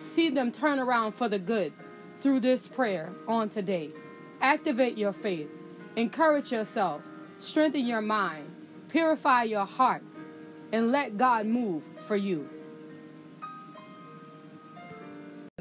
[0.00, 1.72] see them turn around for the good
[2.18, 3.90] through this prayer on today.
[4.40, 5.50] Activate your faith,
[5.96, 7.04] encourage yourself,
[7.38, 8.50] strengthen your mind,
[8.88, 10.02] purify your heart,
[10.72, 12.48] and let God move for you.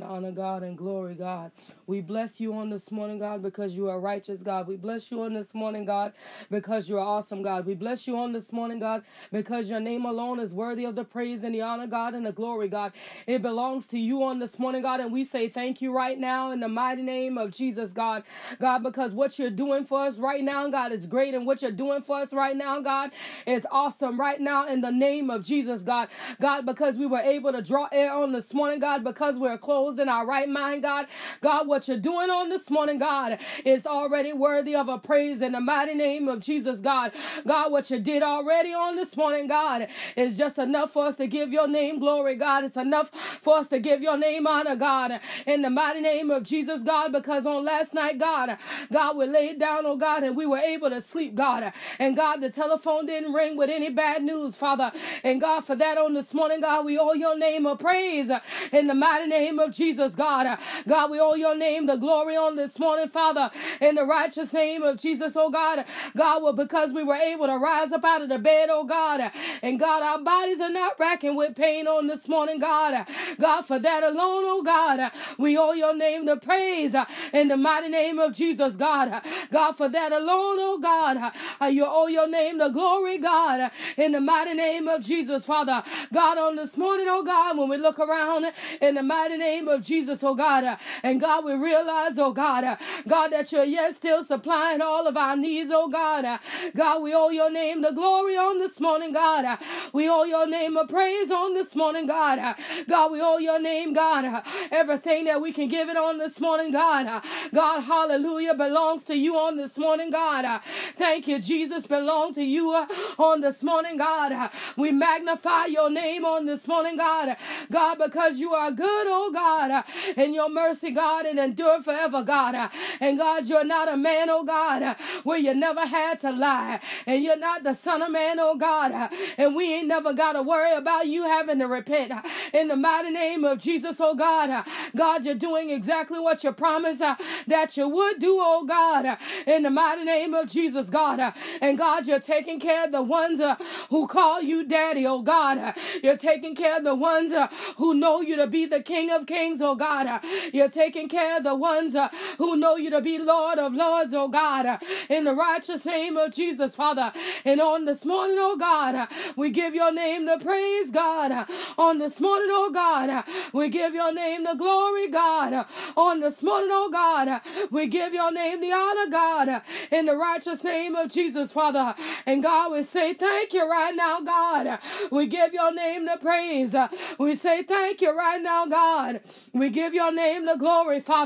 [0.01, 1.51] Honor, God, and glory, God.
[1.89, 4.67] We bless you on this morning, God, because you are righteous, God.
[4.67, 6.13] We bless you on this morning, God,
[6.51, 7.65] because you are awesome, God.
[7.65, 11.03] We bless you on this morning, God, because your name alone is worthy of the
[11.03, 12.91] praise and the honor, God, and the glory, God.
[13.25, 16.51] It belongs to you on this morning, God, and we say thank you right now
[16.51, 18.21] in the mighty name of Jesus, God.
[18.59, 21.71] God, because what you're doing for us right now, God, is great, and what you're
[21.71, 23.09] doing for us right now, God,
[23.47, 26.09] is awesome right now in the name of Jesus, God.
[26.39, 29.99] God, because we were able to draw air on this morning, God, because we're closed
[29.99, 31.07] in our right mind, God.
[31.41, 35.53] God, what you're doing on this morning, God, is already worthy of a praise in
[35.53, 37.11] the mighty name of Jesus, God.
[37.47, 41.27] God, what you did already on this morning, God, is just enough for us to
[41.27, 42.63] give your name glory, God.
[42.63, 46.43] It's enough for us to give your name honor, God, in the mighty name of
[46.43, 48.57] Jesus, God, because on last night, God,
[48.91, 51.71] God, we laid down, oh God, and we were able to sleep, God.
[51.99, 54.91] And God, the telephone didn't ring with any bad news, Father.
[55.23, 58.31] And God, for that on this morning, God, we owe your name a praise
[58.71, 59.71] in the mighty name of.
[59.71, 60.57] Jesus, God.
[60.87, 64.83] God, we owe your name the glory on this morning, Father, in the righteous name
[64.83, 65.85] of Jesus, oh God.
[66.15, 69.31] God, well, because we were able to rise up out of the bed, oh God.
[69.61, 73.07] And God, our bodies are not racking with pain on this morning, God.
[73.39, 76.95] God, for that alone, oh God, we owe your name the praise
[77.33, 79.21] in the mighty name of Jesus, God.
[79.51, 81.31] God, for that alone, oh God,
[81.71, 85.83] you owe your name the glory, God, in the mighty name of Jesus, Father.
[86.13, 88.45] God, on this morning, oh God, when we look around
[88.81, 90.77] in the mighty name of of Jesus, oh God.
[91.03, 92.75] And God, we realize, oh God, uh,
[93.07, 96.25] God, that you're yet still supplying all of our needs, oh God.
[96.25, 96.37] Uh,
[96.75, 99.45] God, we owe your name the glory on this morning, God.
[99.45, 99.57] Uh,
[99.93, 102.55] we owe your name a praise on this morning, God.
[102.87, 104.43] God, we owe your name, God.
[104.71, 107.23] Everything that we can give it on this morning, God.
[107.53, 110.61] God, hallelujah, belongs to you on this morning, God.
[110.95, 112.73] Thank you, Jesus, belong to you
[113.17, 114.51] on this morning, God.
[114.77, 117.35] We magnify your name on this morning, God.
[117.71, 119.83] God, because you are good, oh God.
[120.15, 122.69] And your mercy, God, and endure forever, God.
[122.99, 126.79] And God, you're not a man, oh God, where you never had to lie.
[127.05, 129.11] And you're not the son of man, oh God.
[129.37, 132.11] And we ain't never got to worry about you having to repent.
[132.53, 134.65] In the mighty name of Jesus, oh God.
[134.95, 136.99] God, you're doing exactly what you promised
[137.47, 139.17] that you would do, oh God.
[139.45, 141.33] In the mighty name of Jesus, God.
[141.61, 143.41] And God, you're taking care of the ones
[143.89, 145.75] who call you daddy, oh God.
[146.03, 147.33] You're taking care of the ones
[147.77, 150.21] who know you to be the King of Kings oh God.
[150.53, 154.13] You're taking care of the ones uh, who know you to be Lord of Lords,
[154.13, 154.65] oh God.
[154.65, 154.77] Uh,
[155.09, 157.11] in the righteous name of Jesus, Father.
[157.45, 161.47] And on this morning, oh God, we give your name the praise, God.
[161.77, 163.23] On this morning, oh God,
[163.53, 165.65] we give your name the glory, God.
[165.95, 167.41] On this morning, oh God,
[167.71, 169.61] we give your name the honor, God.
[169.91, 171.95] In the righteous name of Jesus, Father.
[172.25, 174.79] And God, we say thank you right now, God.
[175.11, 176.75] We give your name the praise.
[177.17, 179.21] We say thank you right now, God.
[179.53, 181.18] We give your name the glory, Father.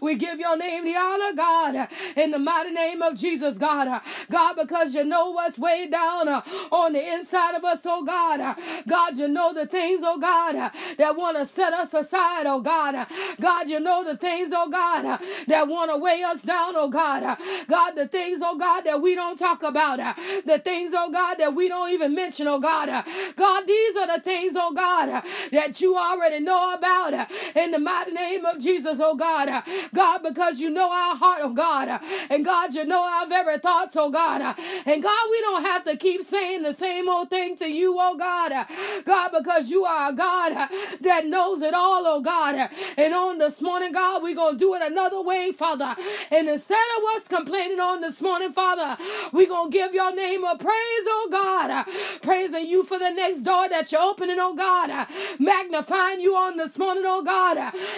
[0.00, 4.00] We give your name the honor, God, in the mighty name of Jesus, God.
[4.30, 8.56] God, because you know what's way down on the inside of us, oh God.
[8.86, 13.06] God, you know the things, oh God, that want to set us aside, oh God.
[13.40, 17.38] God, you know the things, oh God, that want to weigh us down, oh God.
[17.68, 19.98] God, the things, oh God, that we don't talk about.
[20.44, 23.04] The things, oh God, that we don't even mention, oh God.
[23.36, 25.22] God, these are the things, oh God,
[25.52, 29.31] that you already know about in the mighty name of Jesus, oh God.
[29.32, 29.62] God,
[29.94, 32.00] God, because you know our heart, oh God.
[32.30, 34.40] And God, you know our very thoughts, oh God.
[34.84, 38.16] And God, we don't have to keep saying the same old thing to you, oh
[38.16, 38.52] God.
[39.04, 40.68] God, because you are a God
[41.00, 42.68] that knows it all, oh God.
[42.98, 45.96] And on this morning, God, we're going to do it another way, Father.
[46.30, 48.98] And instead of us complaining on this morning, Father,
[49.32, 51.86] we're going to give your name a praise, oh God.
[52.22, 55.08] Praising you for the next door that you're opening, oh God.
[55.38, 57.56] Magnifying you on this morning, oh God.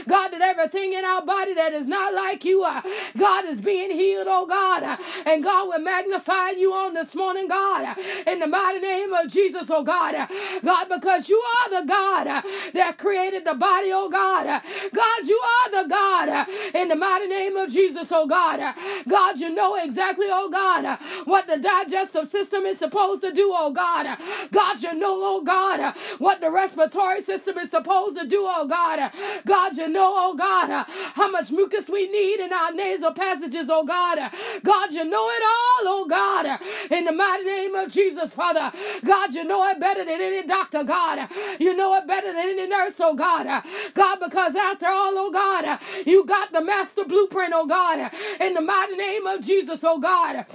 [0.09, 2.83] God, that everything in our body that is not like you, uh,
[3.17, 4.83] God, is being healed, oh God.
[4.83, 7.85] Uh, and God, we're magnifying you on this morning, God.
[7.99, 10.29] Uh, in the mighty name of Jesus, oh God.
[10.65, 12.45] God, because you are the God
[12.75, 14.63] that created the body, oh God.
[14.93, 18.75] God, you are the God in the mighty name of Jesus, oh God.
[19.09, 23.73] God, you know exactly, oh God, what the digestive system is supposed to do, oh
[23.73, 24.19] God.
[24.53, 29.13] God, you know, oh God, what the respiratory system is supposed to do, oh God.
[29.47, 33.85] God, you know, oh God, how much mucus we need in our nasal passages, oh
[33.85, 34.19] God.
[34.65, 36.61] God, you know it all, oh God.
[36.91, 38.73] In the mighty name of Jesus, Father.
[39.05, 41.29] God, you know it better than any doctor, God.
[41.61, 43.47] You know it better than any nurse, oh God.
[43.95, 48.11] God, because after all, oh God, you got the master blueprint, oh God.
[48.41, 50.47] In the mighty name of Jesus, oh God.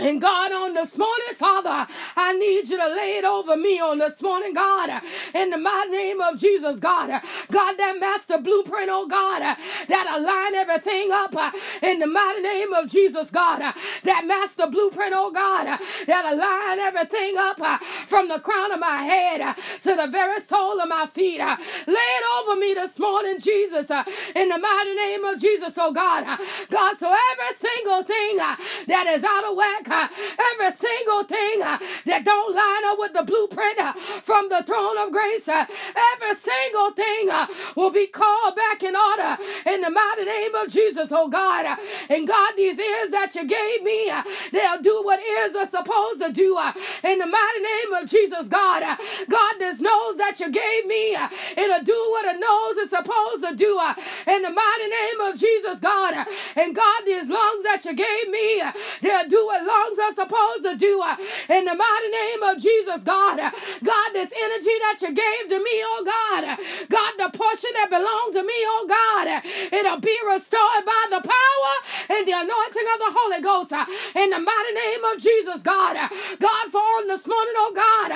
[0.00, 1.86] And God, on this morning, Father,
[2.16, 5.02] I need you to lay it over me on this morning, God,
[5.34, 7.20] in the mighty name of Jesus, God.
[7.52, 9.40] God, that master blueprint, oh God,
[9.88, 11.34] that align everything up
[11.82, 13.60] in the mighty name of Jesus, God.
[14.04, 15.66] That master blueprint, oh God,
[16.06, 17.60] that align everything up
[18.08, 21.40] from the crown of my head to the very sole of my feet.
[21.40, 23.90] Lay it over me this morning, Jesus,
[24.34, 26.24] in the mighty name of Jesus, oh God.
[26.70, 29.88] God, so every single thing that is out of whack,
[30.54, 33.92] every single thing uh, that don't line up with the blueprint uh,
[34.22, 35.66] from the throne of grace, uh,
[36.14, 37.46] every single thing uh,
[37.76, 41.66] will be called back in order in the mighty name of Jesus, oh God.
[41.66, 41.76] Uh,
[42.08, 44.22] and God, these ears that you gave me, uh,
[44.52, 46.58] they'll do what ears are supposed to do
[47.02, 48.82] in the mighty name of Jesus, God.
[49.28, 51.16] God, this nose that you gave me,
[51.56, 53.80] it'll do what a nose is supposed to do
[54.26, 56.26] in the mighty name of Jesus, God.
[56.56, 58.62] And God, these lungs that you gave me,
[59.02, 61.16] they'll do what lungs are supposed to do uh,
[61.48, 63.40] in the mighty name of Jesus, God.
[63.40, 63.50] Uh,
[63.82, 66.44] God, this energy that you gave to me, oh God.
[66.44, 66.56] Uh,
[66.88, 69.26] God, the portion that belongs to me, oh God.
[69.28, 69.40] Uh,
[69.76, 71.74] it'll be restored by the power
[72.12, 73.86] and the anointing of the Holy Ghost uh,
[74.16, 75.96] in the mighty name of Jesus, God.
[76.38, 78.10] God, for on this morning, oh God.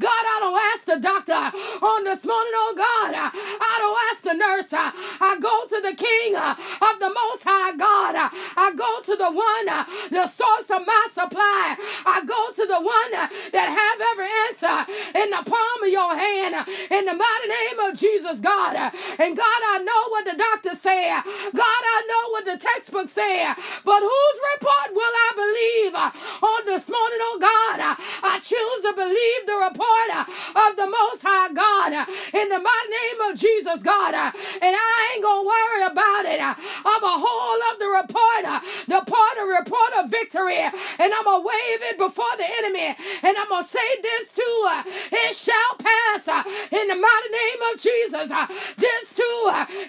[0.00, 1.40] God, I don't ask the doctor
[1.84, 3.12] on this morning, oh God.
[3.14, 4.72] I don't ask the nurse.
[4.72, 8.14] I go to the King of the Most High God.
[8.56, 9.66] I go to the one,
[10.10, 11.76] the source of my supply.
[12.04, 13.10] I go to the one
[13.52, 14.76] that have every answer
[15.16, 16.54] in the palm of your hand
[16.90, 18.76] in the mighty name of Jesus, God.
[19.18, 21.22] And God, I know what the doctor said.
[21.54, 23.54] God, I know what the textbook said.
[23.84, 27.78] But whose report will I believe on this morning, oh God?
[28.22, 30.08] I choose to believe the report
[30.56, 31.92] of the Most High God
[32.34, 34.14] in the mighty name of Jesus, God.
[34.14, 36.40] And I ain't gonna worry about it.
[36.40, 38.42] I'm a whole of the report,
[38.88, 40.60] the part of report of victory
[40.98, 42.96] and I'm going to wave it before the enemy.
[43.22, 44.58] And I'm going to say this too.
[44.68, 48.30] Uh, it shall pass uh, in the mighty name of Jesus.
[48.30, 48.46] Uh,
[48.76, 49.40] this too.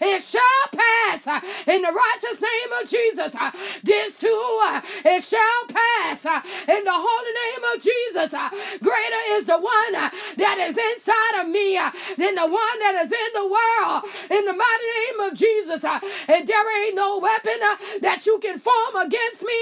[0.02, 3.36] It shall pass uh, in the righteous name of Jesus.
[3.36, 3.52] Uh,
[3.84, 4.60] this too.
[5.06, 8.32] It shall pass uh, in the holy name of Jesus.
[8.82, 9.94] Greater is the one
[10.38, 11.76] that is inside of me
[12.18, 14.04] than the one that is in the world.
[14.30, 15.84] In the mighty name of Jesus.
[15.84, 17.60] And there ain't no weapon
[18.02, 19.60] that you can form against me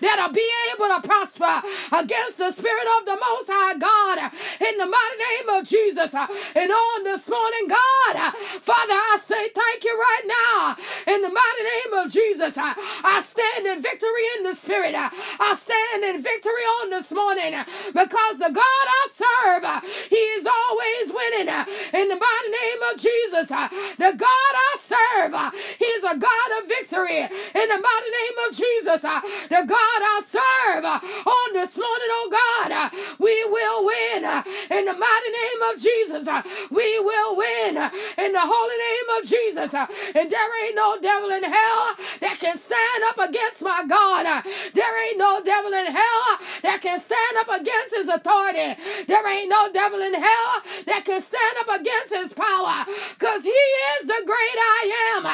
[0.00, 1.62] that'll be able to prosper
[1.92, 4.18] against the spirit of the Most High God
[4.60, 6.14] in the mighty name of Jesus.
[6.14, 10.76] And on this morning, God, Father, I say thank you right now
[11.14, 12.54] in the mighty name of Jesus.
[12.56, 14.94] I stand in victory in the spirit.
[14.94, 17.54] I stand in victory on this morning
[17.92, 19.64] because the God I serve,
[20.08, 21.48] He is always winning
[21.94, 23.48] in the mighty name of Jesus.
[23.48, 25.34] The God I serve,
[25.78, 29.02] He's a God of victory in the mighty name of Jesus.
[29.02, 32.72] The God I serve, serve uh, on this morning, oh God.
[32.72, 36.28] Uh, we will win uh, in the mighty name of Jesus.
[36.70, 39.74] We will win in the holy name of Jesus.
[39.74, 44.44] And there ain't no devil in hell that can stand up against my God.
[44.74, 46.26] There ain't no devil in hell
[46.62, 48.80] that can stand up against his authority.
[49.06, 50.50] There ain't no devil in hell
[50.86, 52.86] that can stand up against his power.
[53.18, 54.82] Because he is the great I
[55.16, 55.24] am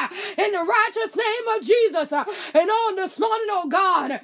[0.45, 2.11] in the righteous name of Jesus.
[2.11, 4.21] And on this morning, oh God.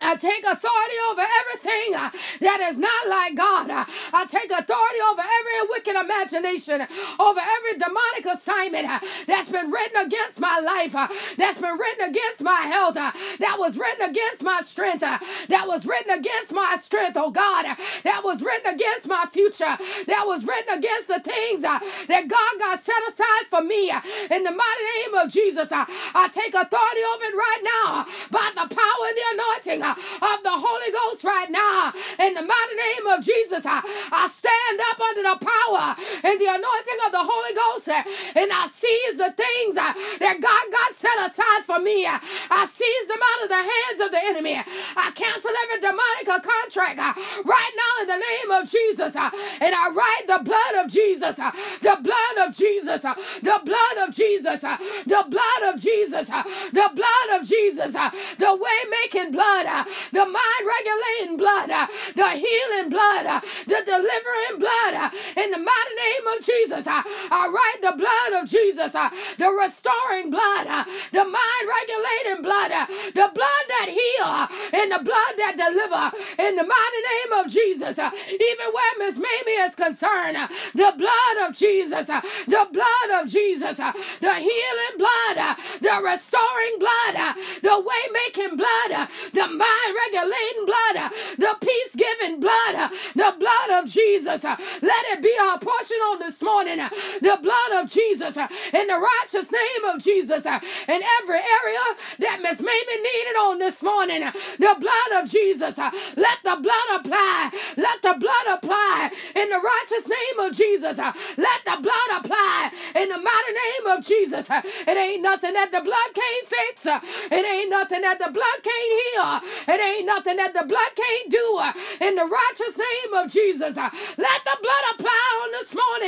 [0.00, 3.70] I take authority over everything uh, that is not like God.
[3.70, 6.80] Uh, I take authority over every wicked imagination,
[7.18, 12.08] over every demonic assignment uh, that's been written against my life, uh, that's been written
[12.08, 16.52] against my health, uh, that was written against my strength, uh, that was written against
[16.52, 17.66] my strength, oh God,
[18.04, 19.76] that was written against my future,
[20.06, 23.90] that was written against the things that God got set aside for me.
[24.30, 28.74] In the mighty name of Jesus, I take authority over it right now by the
[28.74, 31.92] power and the anointing of the Holy Ghost right now.
[32.18, 37.00] In the mighty name of Jesus, I stand up under the power and the anointing
[37.06, 38.02] of the Holy Ghost eh,
[38.36, 42.04] and I seize the things eh, that God got set aside for me.
[42.04, 42.18] Eh.
[42.50, 44.56] I seize them out of the hands of the enemy.
[44.56, 46.98] I cancel every demonic contract
[47.44, 49.14] right now in the name of Jesus.
[49.16, 54.60] And I write the blood of Jesus, the blood of Jesus, the blood of Jesus,
[54.60, 59.66] the blood of Jesus, the blood of Jesus, the way making blood,
[60.12, 65.12] the mind regulating blood, uh, the healing blood, uh, the delivering blood.
[65.36, 70.86] In the mighty name of Jesus, I write the blood of Jesus, the restoring blood,
[71.12, 72.70] the mind regulating blood,
[73.14, 76.16] the blood that heal, and the blood that deliver.
[76.40, 80.38] In the mighty name of Jesus, even where Miss Mamie is concerned,
[80.74, 87.76] the blood of Jesus, the blood of Jesus, the healing blood, the restoring blood, the
[87.80, 94.44] way making blood, the mind regulating blood, the peace giving blood, the blood of Jesus.
[94.44, 96.78] Let it be our portion on this morning.
[96.78, 96.88] Uh,
[97.20, 101.84] the blood of Jesus uh, in the righteous name of Jesus uh, in every area
[102.20, 104.20] that Miss Mamie needed on this morning.
[104.58, 105.76] The blood of Jesus.
[105.78, 107.50] Let the blood apply.
[107.76, 110.98] Let the blood apply in the righteous name of Jesus.
[110.98, 114.46] Let the blood apply in the mighty name of Jesus.
[114.50, 116.86] It ain't nothing that the blood can't fix.
[116.86, 119.74] It ain't nothing that the blood can't heal.
[119.74, 121.60] It ain't nothing that the blood can't do.
[122.06, 123.76] In the righteous name of Jesus.
[123.76, 125.19] Let the blood apply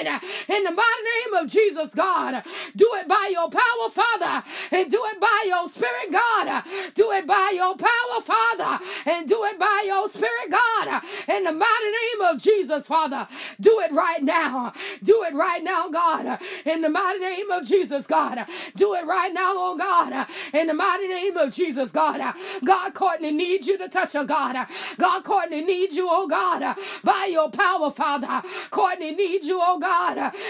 [0.05, 0.21] morning.
[0.49, 2.43] In the mighty name of Jesus, God.
[2.77, 4.45] Do it by your power, Father.
[4.71, 6.65] And do it by your spirit, God.
[6.95, 8.85] Do it by your power, Father.
[9.07, 11.03] And do it by your spirit, God.
[11.29, 13.29] In the mighty name of Jesus, Father.
[13.61, 14.73] Do it right now.
[15.03, 16.41] Do it right now, God.
[16.65, 18.47] In the mighty name of Jesus, God.
[18.77, 20.27] Do it right now, oh God.
[20.53, 22.35] In the mighty name of Jesus, God.
[22.65, 24.67] God, Courtney needs you to touch her, God.
[24.99, 28.43] God, Courtney needs you, oh God, by your power, Father.
[28.71, 29.92] Courtney needs you, oh God,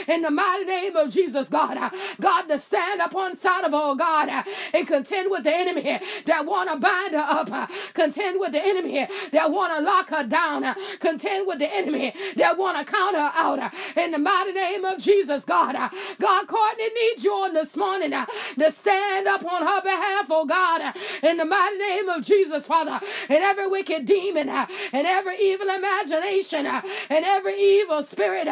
[0.08, 1.78] in the mighty name of Jesus, God.
[2.20, 4.44] God, to stand up on side of oh God,
[4.74, 7.70] and contend with the enemy that want to bind her up.
[7.94, 10.64] Contend with the enemy that want to lock her down.
[11.00, 13.72] Contend with the enemy that want to count her out.
[13.96, 15.74] In the mighty name of Jesus, God.
[16.20, 20.94] God, Courtney needs you on this morning to stand up on her behalf, oh God.
[21.22, 23.00] In the mighty name of Jesus, Father.
[23.28, 28.46] And every wicked demon and every evil imagination and every evil spirit.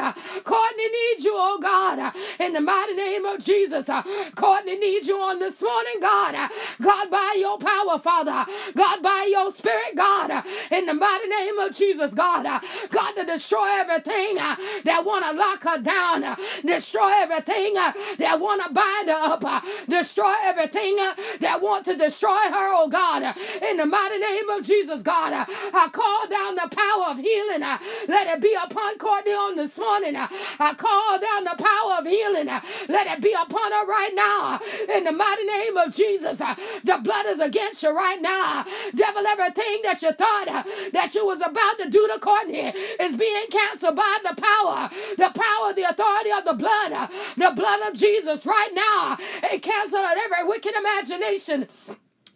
[0.44, 1.79] Courtney needs you, oh God.
[2.40, 3.88] In the mighty name of Jesus.
[3.88, 4.02] Uh,
[4.34, 6.34] Courtney needs you on this morning, God.
[6.34, 6.48] Uh,
[6.82, 8.46] God, by your power, Father.
[8.76, 10.30] God, by your spirit, God.
[10.30, 12.44] Uh, in the mighty name of Jesus, God.
[12.90, 16.36] God, to destroy everything that want to lock her down.
[16.64, 19.64] Destroy everything that want to bind her up.
[19.88, 20.96] Destroy everything
[21.40, 23.34] that want to destroy her, oh God.
[23.68, 25.32] In the mighty name of Jesus, God.
[25.32, 27.60] I call down the power of healing.
[28.08, 30.16] Let it be upon Courtney on this morning.
[30.16, 32.46] I call down the power of healing.
[32.46, 34.60] Let it be upon her right now.
[34.96, 36.38] In the mighty name of Jesus.
[36.38, 38.64] The blood is against you right now.
[38.94, 43.46] Devil, everything that you thought that you was about to do to Courtney is being
[43.50, 44.90] canceled by the power.
[45.16, 47.10] The power, the authority of the blood.
[47.36, 49.18] The blood of Jesus right now.
[49.52, 51.68] It cancels every wicked imagination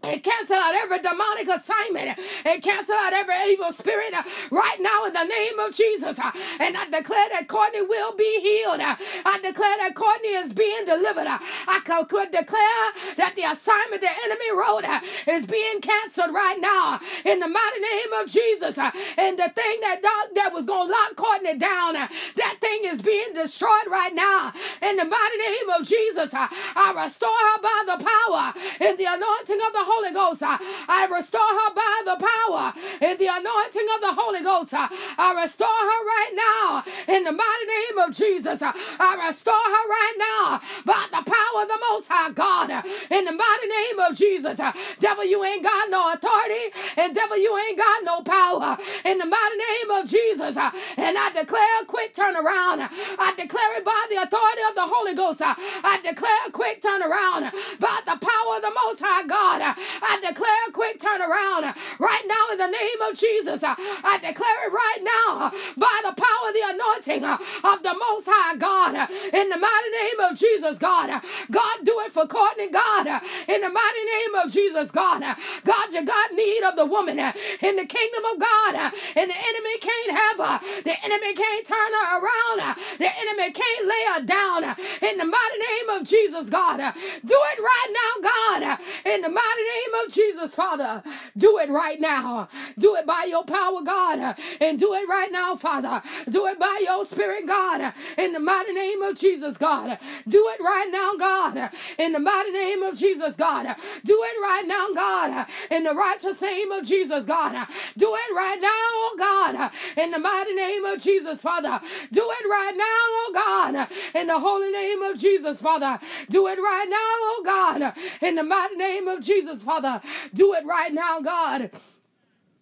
[0.05, 5.07] and cancel out every demonic assignment and cancel out every evil spirit uh, right now
[5.07, 6.19] in the name of Jesus.
[6.19, 6.31] Uh,
[6.61, 8.81] and I declare that Courtney will be healed.
[8.81, 11.27] Uh, I declare that Courtney is being delivered.
[11.29, 14.85] I could declare that the assignment the enemy wrote
[15.27, 18.79] is being canceled right now in the mighty name of Jesus.
[18.79, 20.01] And the thing that
[20.35, 24.97] that was going to lock Courtney down, that thing is being destroyed right now in
[24.97, 26.31] the mighty name of Jesus.
[26.35, 30.43] I restore her by the power and the anointing of the Holy Ghost.
[30.43, 34.75] I restore her by the power and the anointing of the Holy Ghost.
[34.75, 36.85] I restore her right now
[37.15, 38.63] in the mighty name of Jesus.
[38.63, 42.71] I restore her right now by the power of the Most High God
[43.11, 44.61] in the mighty name of Jesus.
[44.99, 49.27] Devil, you ain't got no authority, and devil, you ain't got no power in the
[49.27, 50.57] mighty name of Jesus.
[50.57, 52.89] And I declare a quick turnaround.
[53.19, 55.43] I declare it by the authority of the Holy Ghost.
[55.43, 59.77] I declare a quick turnaround by the power of the Most High God.
[60.03, 63.63] I declare a quick turnaround right now in the name of Jesus.
[63.63, 67.95] Uh, I declare it right now uh, by the power the anointing uh, of the
[67.95, 68.95] Most High God.
[69.33, 71.11] In the mighty name of Jesus, God.
[71.51, 73.07] God, do it for Courtney, God.
[73.49, 75.21] In the mighty name of Jesus, God.
[75.65, 78.93] God, you got need of the woman in the kingdom of God.
[79.17, 80.57] And the enemy can't have her.
[80.85, 82.77] The enemy can't turn her around.
[82.99, 84.63] The enemy can't lay her down.
[85.03, 86.79] In the mighty name of Jesus, God.
[86.79, 88.79] Do it right now, God.
[89.07, 91.03] In the mighty name of Jesus, Father.
[91.37, 92.49] Do it right now.
[92.79, 94.37] Do it by your power, God.
[94.61, 96.03] And do it right now, Father.
[96.31, 97.93] Do it by your spirit, God.
[98.19, 99.99] In the mighty name of Jesus, God.
[100.29, 101.71] Do it right now, God.
[101.99, 103.77] In the mighty name of Jesus, God.
[104.05, 105.47] Do it right now, God.
[105.71, 107.67] In the righteous name of Jesus, God.
[107.97, 109.71] Do it right now, oh God.
[109.97, 111.81] In the mighty name of Jesus, Father.
[112.13, 113.89] Do it right now, oh God.
[114.15, 115.99] In the holy name of Jesus, Father.
[116.31, 117.95] Do it right now, oh God.
[118.23, 120.01] In the mighty name of Jesus, Father.
[120.33, 121.71] Do it right now, God.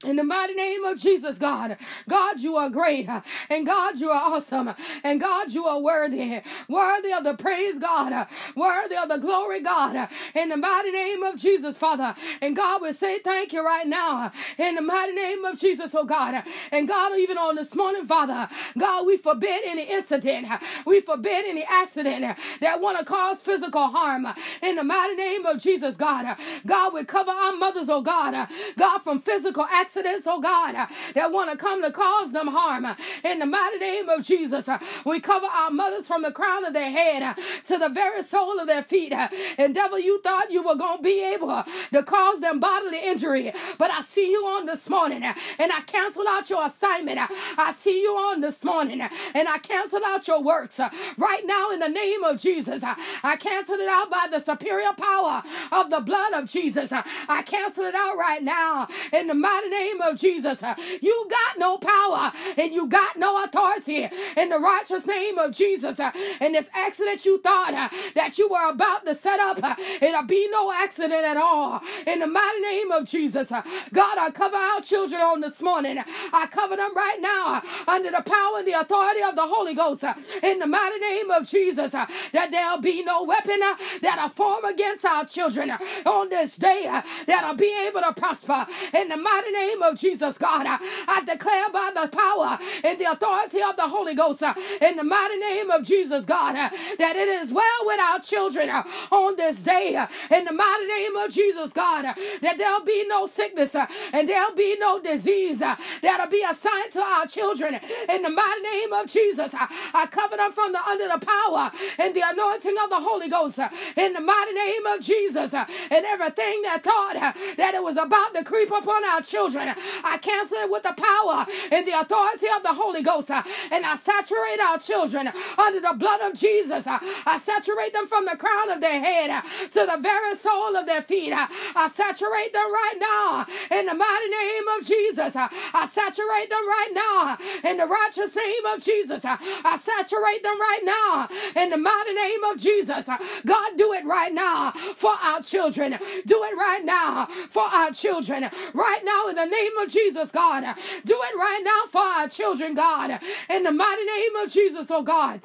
[0.04, 1.76] In the mighty name of Jesus, God.
[2.08, 3.08] God, you are great.
[3.48, 4.74] And God, you are awesome.
[5.04, 6.40] And God, you are worthy.
[6.68, 8.26] Worthy of the praise, God.
[8.56, 10.08] Worthy of the glory, God.
[10.34, 12.16] In the mighty name of Jesus, Father.
[12.40, 14.32] And God, we say thank you right now.
[14.58, 16.42] In the mighty name of Jesus, oh God.
[16.72, 18.48] And God, even on this morning, Father.
[18.78, 20.48] God, we forbid any incident.
[20.84, 24.26] We forbid any accident that want to cause physical harm.
[24.62, 26.36] In the mighty name of Jesus, God.
[26.66, 28.48] God, we cover our mothers, oh God.
[28.76, 32.46] God, from physical accidents accidents, oh God, uh, that want to come to cause them
[32.48, 32.84] harm.
[32.86, 32.94] Uh,
[33.24, 36.72] in the mighty name of Jesus, uh, we cover our mothers from the crown of
[36.72, 39.12] their head to the very sole of their feet.
[39.58, 43.52] And devil, you thought you were going to be able to cause them bodily injury,
[43.78, 47.18] but I see you on this morning and I cancel out your assignment.
[47.58, 50.80] I see you on this morning and I cancel out your works
[51.18, 52.82] right now in the name of Jesus.
[52.82, 56.92] I cancel it out by the superior power of the blood of Jesus.
[56.92, 60.62] I cancel it out right now in the mighty name name of Jesus.
[60.62, 65.52] Uh, you got no power and you got no authority in the righteous name of
[65.52, 65.98] Jesus.
[65.98, 66.10] Uh,
[66.40, 69.58] in this accident you thought uh, that you were about to set up,
[70.00, 71.80] it'll be no accident at all.
[72.06, 73.50] In the mighty name of Jesus.
[73.50, 75.98] God, I cover our children on this morning.
[76.32, 80.04] I cover them right now under the power and the authority of the Holy Ghost.
[80.42, 81.92] In the mighty name of Jesus.
[81.92, 83.60] That there'll be no weapon
[84.02, 85.70] that'll form against our children
[86.04, 86.88] on this day
[87.26, 88.66] that'll be able to prosper.
[88.94, 90.66] In the mighty name name of Jesus, God.
[90.66, 95.04] I declare by the power and the authority of the Holy Ghost uh, in the
[95.04, 99.36] mighty name of Jesus, God, uh, that it is well with our children uh, on
[99.36, 99.94] this day
[100.30, 102.04] in the mighty name of Jesus, God,
[102.42, 103.74] that there'll be no sickness
[104.12, 108.92] and there'll be no disease that'll be assigned to our children in the mighty name
[108.92, 109.54] of Jesus.
[109.54, 113.58] I cover them from the under the power and the anointing of the Holy Ghost
[113.96, 118.44] in the mighty name of Jesus and everything that thought that it was about to
[118.44, 122.74] creep upon our children I cancel it with the power and the authority of the
[122.74, 123.30] Holy Ghost.
[123.30, 126.86] Uh, and I saturate our children under the blood of Jesus.
[126.86, 130.76] Uh, I saturate them from the crown of their head uh, to the very sole
[130.76, 131.32] of their feet.
[131.32, 135.36] I saturate them right now in the mighty name of Jesus.
[135.36, 139.24] I saturate them right now in the righteous name of Jesus.
[139.24, 141.28] I saturate them right now
[141.60, 143.08] in the mighty name of Jesus.
[143.46, 145.98] God, do it right now for our children.
[146.26, 148.48] Do it right now for our children.
[148.74, 150.62] Right now in the name of Jesus, God.
[151.04, 153.20] Do it right now for our children, God.
[153.50, 155.40] In the mighty name of Jesus, oh God.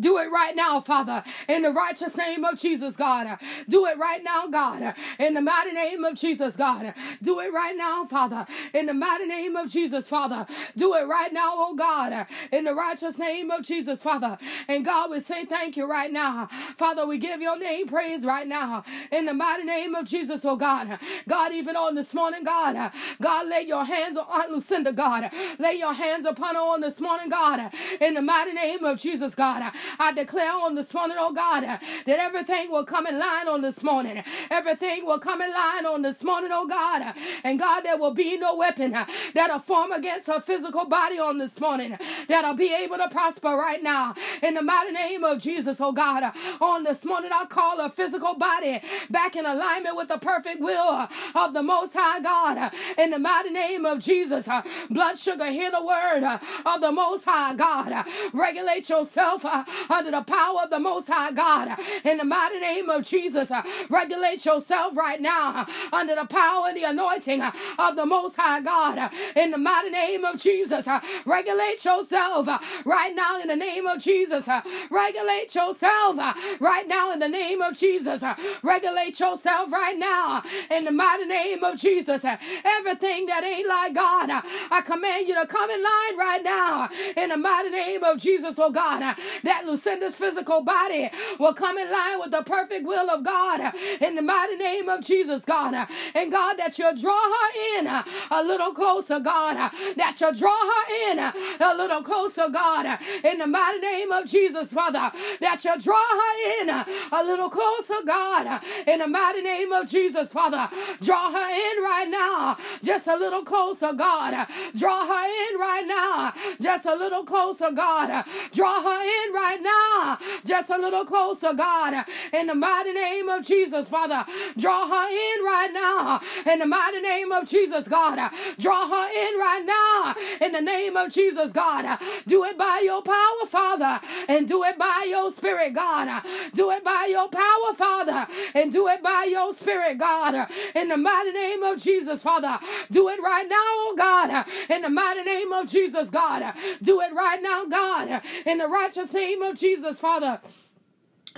[0.00, 3.38] Do it right now, Father, in the righteous name of Jesus, God.
[3.68, 6.94] Do it right now, God, in the mighty name of Jesus, God.
[7.22, 10.46] Do it right now, Father, in the mighty name of Jesus, Father.
[10.76, 14.38] Do it right now, oh God, in the righteous name of Jesus, Father.
[14.68, 16.48] And God, we say thank you right now.
[16.76, 20.56] Father, we give your name praise right now, in the mighty name of Jesus, oh
[20.56, 20.98] God.
[21.28, 25.30] God, even on this morning, God, God, lay your hands on Aunt Lucinda, God.
[25.58, 29.34] Lay your hands upon her on this morning, God, in the mighty name of Jesus,
[29.34, 29.72] God.
[29.98, 33.62] I declare on this morning, oh God, uh, that everything will come in line on
[33.62, 34.22] this morning.
[34.50, 37.02] Everything will come in line on this morning, oh God.
[37.02, 37.12] Uh,
[37.44, 41.38] and God, there will be no weapon uh, that'll form against her physical body on
[41.38, 44.14] this morning that'll be able to prosper right now.
[44.42, 46.32] In the mighty name of Jesus, oh God.
[46.60, 51.08] On this morning, I call her physical body back in alignment with the perfect will
[51.34, 52.72] of the Most High God.
[52.98, 54.48] In the mighty name of Jesus,
[54.90, 56.24] blood sugar, hear the word
[56.64, 58.04] of the Most High God.
[58.32, 59.44] Regulate yourself
[59.90, 61.78] under the power of the Most High God.
[62.04, 66.68] In the mighty name of Jesus, uh, regulate yourself right now uh, under the power
[66.68, 69.10] and the anointing uh, of the Most High God.
[69.34, 70.88] In the mighty name of Jesus,
[71.24, 72.48] regulate yourself
[72.84, 74.48] right now in the name of Jesus.
[74.90, 76.18] Regulate yourself
[76.60, 78.22] right now in the name of Jesus.
[78.62, 82.24] Regulate yourself right now in the mighty name of Jesus.
[82.24, 84.30] Everything that ain't like God,
[84.70, 88.58] I command you to come in line right now in the mighty name of Jesus,
[88.58, 89.16] oh God.
[89.44, 94.14] That Lucinda's physical body will come in line with the perfect will of God in
[94.14, 95.74] the mighty name of Jesus, God.
[96.14, 99.56] And God, that you'll draw her in a little closer, God.
[99.96, 102.98] That you'll draw her in a little closer, God.
[103.24, 105.10] In the mighty name of Jesus, Father.
[105.40, 108.62] That you'll draw her in a little closer, God.
[108.86, 110.68] In the mighty name of Jesus, Father.
[111.00, 112.56] Draw her in right now.
[112.82, 114.46] Just a little closer, God.
[114.76, 116.32] Draw her in right now.
[116.60, 118.24] Just a little closer, God.
[118.52, 120.18] Draw her in right now.
[120.44, 122.04] Just a little closer, God.
[122.32, 124.24] In the mighty name of Jesus, Father.
[124.58, 126.20] Draw her in right now.
[126.50, 128.30] In the mighty name of Jesus, God.
[128.58, 130.14] Draw her in right now.
[130.44, 131.98] In the name of Jesus, God.
[132.26, 134.00] Do it by your power, Father.
[134.28, 136.22] And do it by your spirit, God.
[136.54, 138.26] Do it by your power, Father.
[138.54, 140.48] And do it by your spirit, God.
[140.74, 142.58] In the mighty name of Jesus, Father.
[142.90, 144.46] Do it right now, oh God.
[144.70, 146.54] In the mighty name of Jesus, God.
[146.82, 148.22] Do it right now, God.
[148.44, 150.40] In the righteous name of Jesus, Father.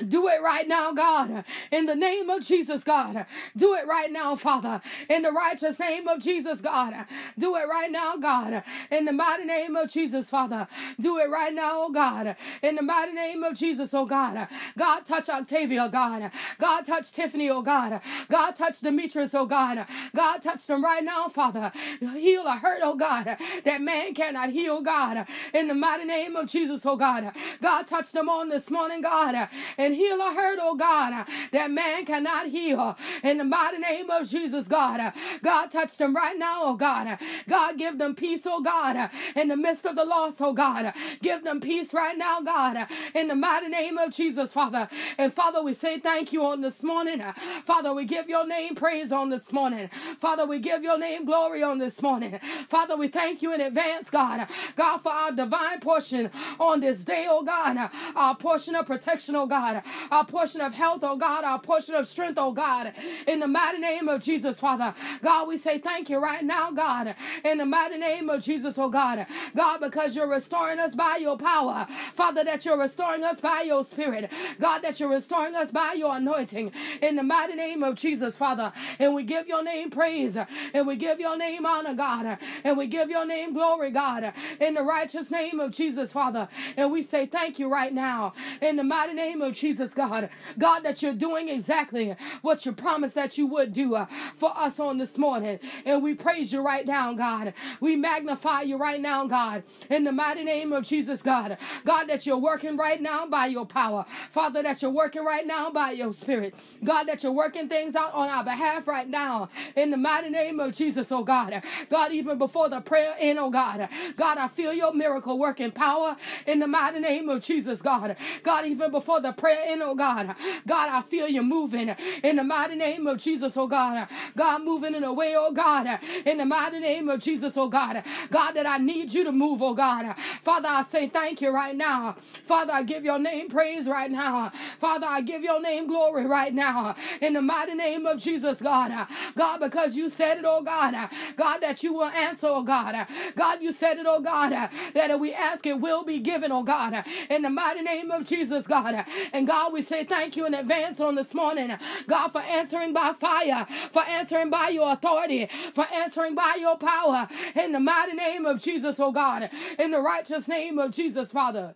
[0.07, 3.27] Do it right now, God, in the name of Jesus, God.
[3.57, 7.07] Do it right now, Father, in the righteous name of Jesus, God.
[7.39, 10.69] Do it right now, God, in the mighty name of Jesus, Father.
[11.01, 14.49] Do it right now, oh God, in the mighty name of Jesus, oh God.
[14.77, 16.31] God, touch Octavia, God.
[16.59, 18.01] God, touch Tiffany, oh God.
[18.29, 19.87] God, touch Demetrius, oh God.
[20.15, 21.73] God, touch them right now, Father.
[22.01, 26.47] Heal a hurt, oh God, that man cannot heal, God, in the mighty name of
[26.49, 27.33] Jesus, oh God.
[27.63, 29.49] God, touch them on this morning, God,
[29.89, 32.95] and heal a hurt, oh God, uh, that man cannot heal.
[33.23, 35.01] In the mighty name of Jesus, God.
[35.01, 37.07] Uh, God, touch them right now, oh God.
[37.07, 37.17] Uh,
[37.49, 40.93] God, give them peace, oh God, in the midst of the loss, oh God.
[41.23, 44.89] Give them peace right now, God, in the mighty name of Jesus, Father.
[45.17, 47.23] And Father, we say thank you on this morning.
[47.65, 49.89] Father, we give your name praise on this morning.
[50.21, 52.39] Father, we give your name glory on this morning.
[52.69, 54.47] Father, we thank you in advance, God.
[54.77, 57.91] God, for our divine portion on this day, oh God.
[58.15, 59.47] Our portion of protection, oh
[59.83, 62.93] God our portion of health, oh God, our portion of strength, oh God,
[63.27, 64.95] in the mighty name of Jesus, Father.
[65.23, 67.15] God, we say thank you right now, God,
[67.45, 69.27] in the mighty name of Jesus, oh God.
[69.55, 71.87] God, because you're restoring us by your power.
[72.15, 74.31] Father, that you're restoring us by your spirit.
[74.61, 78.73] God, that you're restoring us by your anointing in the mighty name of Jesus, Father.
[78.99, 80.37] And we give your name praise
[80.75, 84.75] and we give your name honor, God, and we give your name glory, God, in
[84.75, 86.49] the righteous name of Jesus, Father.
[86.77, 89.68] And we say thank you right now in the mighty name of Jesus.
[89.69, 90.31] Jesus, God.
[90.57, 94.81] God, that you're doing exactly what you promised that you would do uh, for us
[94.81, 95.59] on this morning.
[95.85, 97.53] And we praise you right now, God.
[97.79, 99.65] We magnify you right now, God.
[99.91, 101.59] In the mighty name of Jesus, God.
[101.85, 104.07] God, that you're working right now by your power.
[104.31, 106.55] Father, that you're working right now by your spirit.
[106.83, 109.51] God, that you're working things out on our behalf right now.
[109.77, 111.63] In the mighty name of Jesus, oh God.
[111.91, 113.87] God, even before the prayer in, oh God.
[114.17, 118.17] God, I feel your miracle working power in the mighty name of Jesus, God.
[118.43, 120.35] God, even before the prayer in, oh God.
[120.67, 124.09] God, I feel you moving in the mighty name of Jesus, oh God.
[124.37, 128.03] God, moving in a way, oh God, in the mighty name of Jesus, oh God.
[128.31, 130.15] God, that I need you to move, oh God.
[130.43, 132.17] Father, I say thank you right now.
[132.19, 134.53] Father, I give your name praise right now.
[134.79, 136.95] Father, I give your name glory right now.
[137.21, 139.09] In the mighty name of Jesus, God.
[139.37, 141.11] God, because you said it, oh God.
[141.37, 143.07] God, that you will answer, oh God.
[143.37, 146.63] God, you said it, oh God, that if we ask, it will be given, oh
[146.63, 147.05] God.
[147.31, 149.05] In the mighty name of Jesus, God.
[149.33, 151.75] And God, we say thank you in advance on this morning.
[152.07, 157.27] God, for answering by fire, for answering by your authority, for answering by your power.
[157.55, 159.49] In the mighty name of Jesus, oh God.
[159.79, 161.75] In the righteous name of Jesus, Father.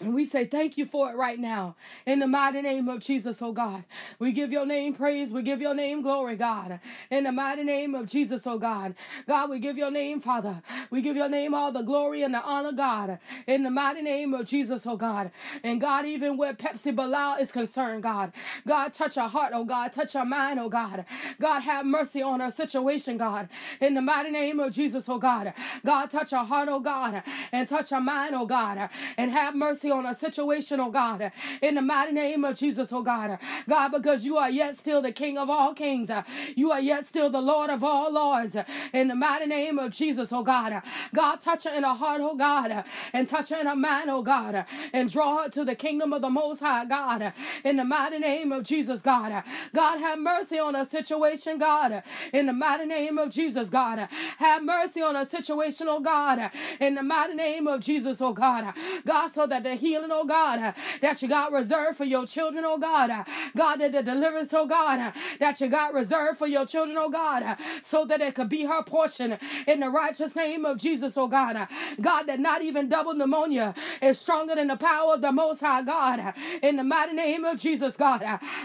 [0.00, 1.74] And we say thank you for it right now.
[2.06, 3.82] In the mighty name of Jesus, oh God.
[4.20, 5.32] We give your name praise.
[5.32, 6.78] We give your name glory, God.
[7.10, 8.94] In the mighty name of Jesus, oh God.
[9.26, 10.62] God, we give your name, Father.
[10.92, 13.18] We give your name all the glory and the honor, God.
[13.48, 15.32] In the mighty name of Jesus, oh God.
[15.64, 18.32] And God, even where Pepsi Bilal is concerned, God.
[18.68, 19.92] God, touch our heart, oh God.
[19.92, 21.06] Touch our mind, oh God.
[21.40, 23.48] God, have mercy on our situation, God.
[23.80, 25.52] In the mighty name of Jesus, oh God.
[25.84, 27.24] God, touch our heart, oh God.
[27.50, 28.90] And touch our mind, oh God.
[29.16, 32.92] And have mercy mercy on a situation, oh God, in the mighty name of Jesus,
[32.92, 33.38] oh God.
[33.68, 36.10] God, because you are yet still the King of all kings.
[36.54, 38.56] You are yet still the Lord of all lords.
[38.92, 40.82] In the mighty name of Jesus, oh God.
[41.14, 44.22] God, touch her in her heart, oh God, and touch her in her mind, oh
[44.22, 47.32] God, and draw her to the kingdom of the Most High, God.
[47.64, 49.42] In the mighty name of Jesus, God.
[49.74, 52.02] God, have mercy on a situation, God.
[52.32, 54.08] In the mighty name of Jesus, God.
[54.38, 56.50] Have mercy on a situation, oh God.
[56.80, 58.74] In the mighty name of Jesus, oh God.
[59.06, 62.78] God, so that the healing, oh God, that you got reserved for your children, oh
[62.78, 63.10] God.
[63.56, 67.56] God, that the deliverance, oh God, that you got reserved for your children, oh God,
[67.82, 71.68] so that it could be her portion in the righteous name of Jesus, oh God.
[72.00, 75.82] God, that not even double pneumonia is stronger than the power of the Most High
[75.82, 76.34] God.
[76.62, 78.22] In the mighty name of Jesus, God.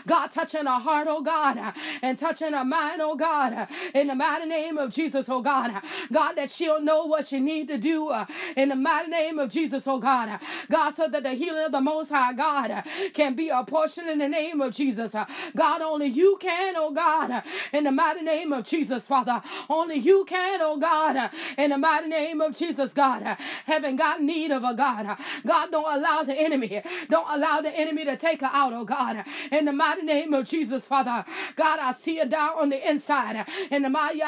[0.07, 3.67] God, touching her heart, oh God, and touching her mind, oh God.
[3.93, 5.81] In the mighty name of Jesus, oh God.
[6.11, 8.11] God, that she'll know what she need to do.
[8.55, 10.39] In the mighty name of Jesus, oh God.
[10.69, 14.19] God, so that the healing of the Most High God can be a portion in
[14.19, 15.15] the name of Jesus.
[15.55, 17.43] God, only you can, oh God.
[17.71, 19.41] In the mighty name of Jesus, Father.
[19.69, 21.31] Only you can, oh God.
[21.57, 23.37] In the mighty name of Jesus, God.
[23.65, 25.17] Having got need of a God.
[25.45, 29.23] God, don't allow the enemy, don't allow the enemy to take her out, oh God.
[29.51, 31.25] In the mighty name of Jesus, Father.
[31.55, 33.45] God, I see her down on the inside.
[33.71, 34.21] In the mighty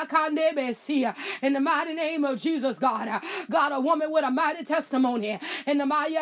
[1.42, 3.22] in the mighty name of Jesus, God.
[3.50, 5.40] God, a woman with a mighty testimony.
[5.66, 6.16] In the mighty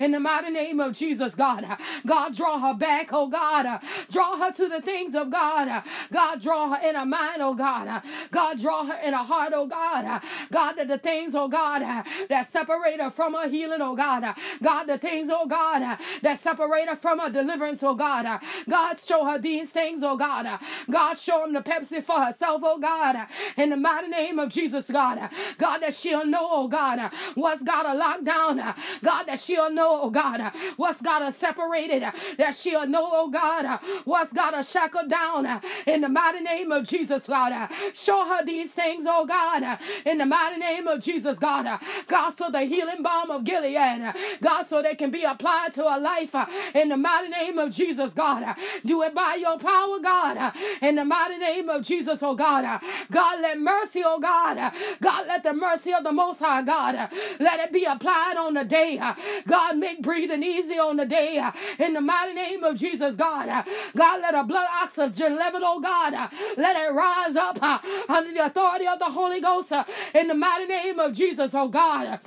[0.00, 1.66] in the mighty name of Jesus, God.
[2.06, 3.80] God, draw her back, oh God.
[4.10, 5.82] Draw her to the things of God.
[6.12, 8.02] God, draw her in her mind, oh God.
[8.30, 10.22] God, draw her in her heart, oh God.
[10.50, 11.82] God, that the things, oh God,
[12.28, 14.34] that separate her from her healing, oh God.
[14.62, 18.40] God, the things, oh God, that separate her from her deliverance, oh God.
[18.68, 20.58] God, show her these things, oh God.
[20.90, 23.26] God, show them the Pepsi for herself, oh God.
[23.56, 25.28] In the mighty name of Jesus, God.
[25.58, 28.74] God, that she'll know, oh God, what's got her locked down.
[29.02, 32.02] God, that she'll know, oh God, what's got her separated.
[32.38, 35.60] That she'll know, oh God, what's got her shackled down.
[35.86, 37.70] In the mighty name of Jesus, God.
[37.94, 39.78] Show her these things, oh God.
[40.04, 41.80] In the mighty name of Jesus, God.
[42.06, 45.98] God, so the healing balm of Gilead, God, so they can be applied to her
[45.98, 46.34] life.
[46.74, 48.56] In the mighty name of Jesus, God.
[48.84, 50.54] Do it by your power, God.
[50.82, 52.80] In the mighty name of Jesus, oh God.
[53.10, 54.72] God, let mercy, oh God.
[55.00, 58.64] God, let the mercy of the Most High, God, let it be applied on the
[58.66, 59.00] day.
[59.46, 61.42] God, make breathing easy on the day.
[61.78, 63.64] In the mighty name of Jesus, God.
[63.96, 67.62] God, let a blood oxygen level, oh God, let it rise up
[68.10, 69.72] under the authority of the Holy Ghost.
[70.14, 72.20] In the mighty name of Jesus, oh God.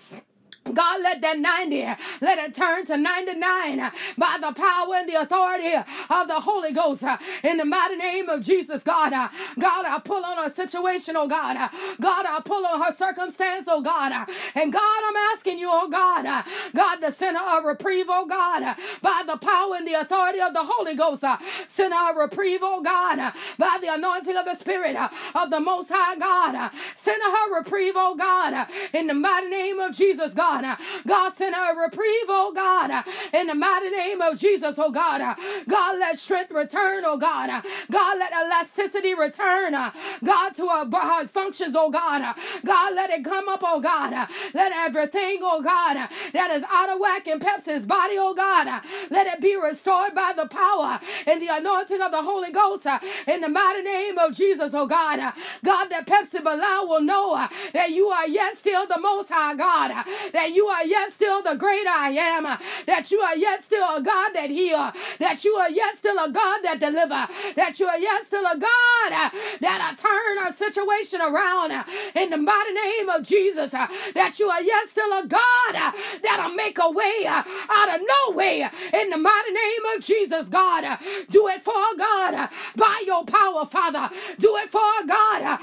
[0.74, 1.82] God, let that 90,
[2.22, 5.74] let it turn to 99 by the power and the authority
[6.10, 7.04] of the Holy Ghost.
[7.44, 9.12] In the mighty name of Jesus, God.
[9.12, 11.56] God, I pull on her situation, oh God.
[12.00, 14.28] God, I pull on her circumstance, oh God.
[14.56, 18.76] And God, I'm asking you, oh God, God, to send her a reprieve, oh God,
[19.02, 21.24] by the power and the authority of the Holy Ghost.
[21.68, 24.96] Send her a reprieve, oh God, by the anointing of the Spirit
[25.36, 26.72] of the Most High God.
[26.96, 30.59] Send her a reprieve, oh God, in the mighty name of Jesus, God.
[30.62, 30.78] God.
[31.08, 35.38] God, send her a reprieve, oh God, in the mighty name of Jesus, oh God.
[35.68, 37.64] God, let strength return, oh God.
[37.92, 39.92] God, let elasticity return, uh,
[40.24, 42.36] God, to her functions, oh God.
[42.66, 44.28] God, let it come up, oh God.
[44.54, 49.28] Let everything, oh God, that is out of whack in Pepsi's body, oh God, let
[49.28, 53.42] it be restored by the power and the anointing of the Holy Ghost uh, in
[53.42, 55.34] the mighty name of Jesus, oh God.
[55.64, 59.56] God, that Pepsi Bilal will know uh, that you are yet still the most high
[59.56, 59.92] God,
[60.34, 63.84] that you are yet still the great I am, uh, that you are yet still
[63.98, 67.88] a God that heal, that you are yet still a God that deliver, that you
[67.88, 69.30] are yet still a God uh,
[69.62, 71.84] that turn our situation around uh,
[72.16, 76.78] in the mighty name of Jesus, that you are yet still a God that'll make
[76.80, 78.62] a way out of no way
[78.94, 80.98] in the mighty name of Jesus, God.
[81.30, 84.10] Do it for God by your power, Father.
[84.40, 85.60] Do it for God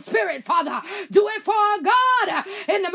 [0.00, 0.80] spirit, Father.
[1.10, 1.52] Do it for
[1.82, 2.90] God in the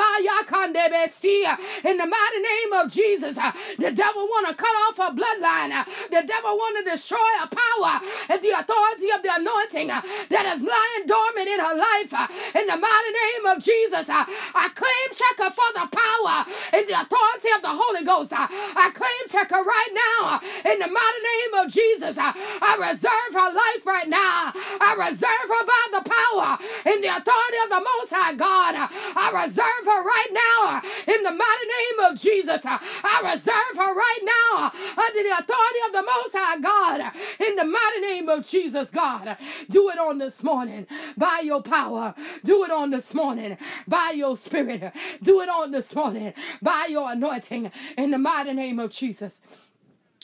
[2.06, 3.36] mighty name of Jesus.
[3.78, 5.86] The devil want to cut off her bloodline.
[6.10, 10.62] The devil want to destroy her power and the authority of the anointing that is
[10.64, 12.14] lying dormant in her life.
[12.56, 17.50] In the mighty name of Jesus, I claim checker for the power and the authority
[17.56, 18.34] of the Holy Ghost.
[18.34, 20.40] I claim checker right now.
[20.66, 24.52] In the mighty name of Jesus, I reserve her life right now.
[24.56, 28.76] I reserve her by the power in the authority of the Most High God.
[28.76, 30.82] I reserve her right now
[31.14, 32.62] in the mighty name of Jesus.
[32.66, 37.66] I reserve her right now under the authority of the Most High God in the
[37.66, 39.38] mighty name of Jesus, God.
[39.70, 42.16] Do it on this morning by your power.
[42.44, 44.94] Do it on this morning by your spirit.
[45.22, 49.42] Do it on this morning by your anointing in the mighty name of Jesus.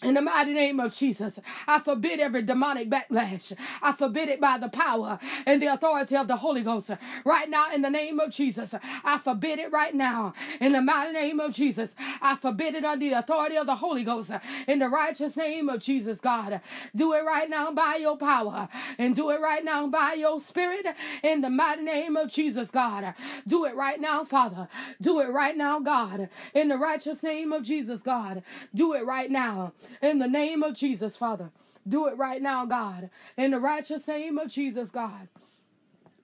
[0.04, 3.56] In the mighty name of Jesus, I forbid every demonic backlash.
[3.82, 6.92] I forbid it by the power and the authority of the Holy Ghost.
[7.26, 10.34] Right now, in the name of Jesus, I forbid it right now.
[10.60, 14.04] In the mighty name of Jesus, I forbid it under the authority of the Holy
[14.04, 14.32] Ghost.
[14.68, 16.62] In the righteous name of Jesus, God.
[16.96, 20.86] Do it right now by your power and do it right now by your spirit.
[21.24, 23.14] In the mighty name of Jesus, God.
[23.48, 24.68] Do it right now, Father.
[25.02, 26.30] Do it right now, God.
[26.54, 28.44] In the righteous name of Jesus, God.
[28.74, 29.74] Do it right now.
[30.02, 31.52] In the name of Jesus, Father.
[31.88, 33.10] Do it right now, God.
[33.38, 35.28] In the righteous name of Jesus, God.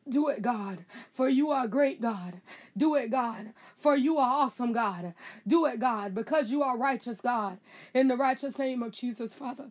[0.08, 2.42] Do it, God, for you are great, God.
[2.76, 5.14] Do it, God, for you are awesome, God.
[5.48, 7.60] Do it, God, because you are righteous, God.
[7.94, 9.70] In the righteous name of Jesus, Father,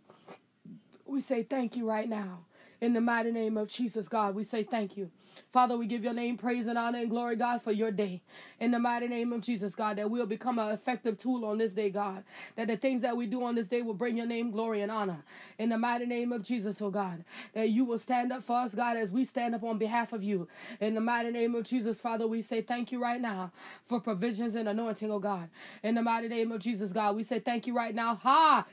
[1.07, 2.45] we say thank you right now.
[2.81, 5.11] In the mighty name of Jesus, God, we say thank you.
[5.51, 8.23] Father, we give your name praise and honor and glory, God, for your day.
[8.61, 11.75] In the mighty name of Jesus, God, that we'll become an effective tool on this
[11.75, 12.23] day, God.
[12.57, 14.93] That the things that we do on this day will bring your name glory and
[14.93, 15.25] honor.
[15.59, 18.75] In the mighty name of Jesus, oh God, that you will stand up for us,
[18.75, 20.49] God, as we stand up on behalf of you.
[20.81, 23.51] In the mighty name of Jesus, Father, we say thank you right now
[23.87, 25.49] for provisions and anointing, oh God.
[25.83, 28.17] In the mighty name of Jesus, God, we say thank you right now.
[28.23, 28.67] Ha!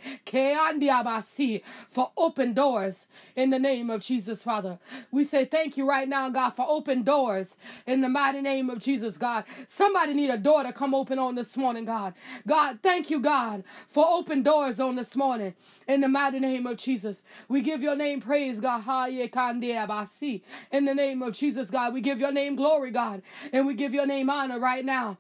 [1.90, 4.78] For open doors in the name of of Jesus, Father.
[5.10, 8.80] We say thank you right now, God, for open doors in the mighty name of
[8.80, 9.46] Jesus, God.
[9.66, 12.14] Somebody need a door to come open on this morning, God.
[12.46, 15.56] God, thank you, God, for open doors on this morning
[15.88, 17.24] in the mighty name of Jesus.
[17.48, 18.84] We give your name praise, God.
[19.10, 23.94] In the name of Jesus, God, we give your name glory, God, and we give
[23.94, 25.18] your name honor right now.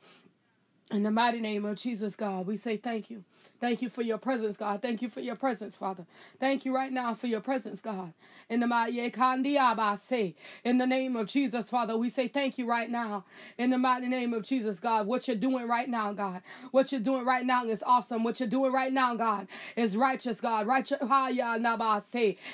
[0.91, 3.23] In the mighty name of Jesus, God, we say thank you.
[3.65, 4.83] Thank you for your presence, God.
[4.83, 6.05] Thank you for your presence, Father.
[6.39, 8.13] Thank you right now for your presence, God.
[8.47, 10.35] In the mighty Kandi Abase.
[10.63, 13.25] in the name of Jesus, Father, we say thank you right now.
[13.57, 16.43] In the mighty name of Jesus, God, what you're doing right now, God.
[16.69, 18.23] What you're doing right now is awesome.
[18.23, 20.67] What you're doing right now, God, is righteous, God.
[20.67, 20.99] Righteous.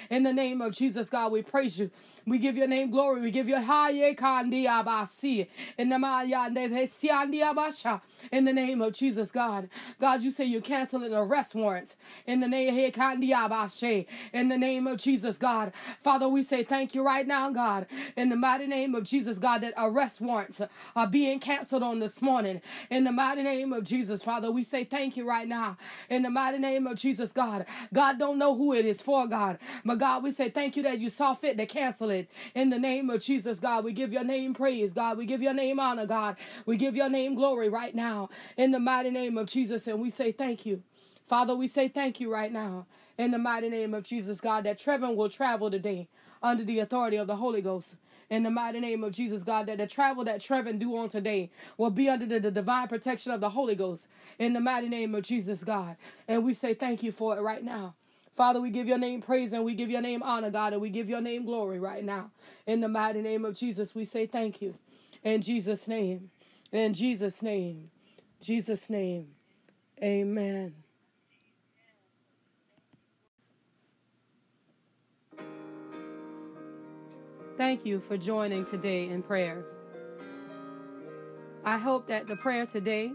[0.10, 1.92] In the name of Jesus, God, we praise you.
[2.26, 3.20] We give your name glory.
[3.20, 3.64] We give you in
[5.90, 5.98] the
[8.32, 9.70] in the name of Jesus, God.
[10.00, 10.62] God, you say you're
[11.10, 12.78] arrest warrants in the name
[14.88, 15.74] of Jesus, God.
[16.00, 17.88] Father, we say thank you right now, God.
[18.16, 20.62] In the mighty name of Jesus, God, that arrest warrants
[20.96, 22.62] are being canceled on this morning.
[22.90, 25.78] In the mighty name of Jesus, Father, we say thank you right now.
[26.10, 27.66] In the mighty name of Jesus, God.
[27.94, 29.58] God don't know who it is for, God.
[29.86, 32.30] But God, we say thank you that you saw fit to cancel it.
[32.56, 35.18] In the name of Jesus, God, we give your name praise, God.
[35.18, 36.38] We give your name honor, God.
[36.66, 39.88] We give your name glory right now in the mighty name of Jesus.
[39.88, 40.84] And we say thank you.
[41.28, 42.86] Father, we say thank you right now
[43.18, 46.08] in the mighty name of Jesus, God, that Trevin will travel today
[46.42, 47.96] under the authority of the Holy Ghost.
[48.30, 51.52] In the mighty name of Jesus, God, that the travel that Trevin do on today
[51.78, 54.10] will be under the, the divine protection of the Holy Ghost.
[54.40, 55.98] In the mighty name of Jesus, God.
[56.28, 57.96] And we say thank you for it right now.
[58.34, 60.90] Father, we give your name praise and we give your name honor, God, and we
[60.90, 62.32] give your name glory right now.
[62.66, 64.76] In the mighty name of Jesus, we say thank you.
[65.24, 66.32] In Jesus' name.
[66.72, 67.92] In Jesus' name.
[68.42, 69.28] Jesus' name,
[70.02, 70.74] amen.
[77.62, 79.64] Thank you for joining today in prayer.
[81.64, 83.14] I hope that the prayer today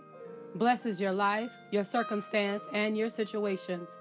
[0.54, 3.98] blesses your life, your circumstance, and your situations.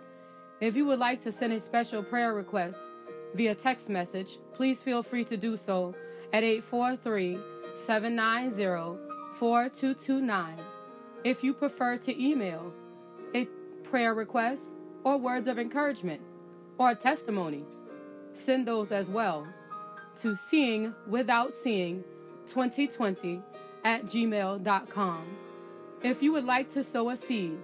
[0.62, 2.92] If you would like to send a special prayer request
[3.34, 5.96] via text message, please feel free to do so
[6.32, 7.40] at 843
[7.74, 9.02] 790
[9.40, 10.60] 4229.
[11.24, 12.72] If you prefer to email
[13.34, 13.46] a
[13.82, 16.22] prayer request or words of encouragement
[16.78, 17.66] or a testimony,
[18.34, 19.48] send those as well
[20.18, 22.04] to seeing without seeing
[22.48, 23.42] 2020
[23.84, 25.38] at gmail.com.
[26.02, 27.58] If you would like to sow a seed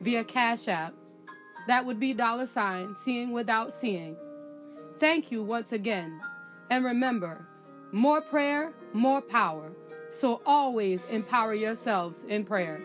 [0.00, 0.94] via Cash App,
[1.68, 4.16] that would be dollar sign seeing without seeing.
[4.98, 6.20] Thank you once again.
[6.70, 7.46] And remember,
[7.92, 9.72] more prayer, more power.
[10.10, 12.80] So always empower yourselves in prayer.